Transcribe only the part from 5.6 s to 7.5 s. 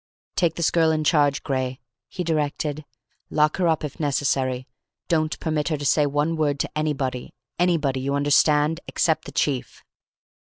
her to say one word to anybody